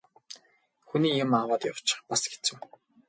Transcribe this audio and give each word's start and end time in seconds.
Хүний 0.87 1.13
юм 1.23 1.31
аваад 1.41 1.61
явчих 1.71 1.99
бас 2.09 2.21
хэцүү. 2.31 2.57